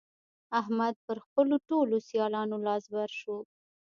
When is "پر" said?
1.05-1.17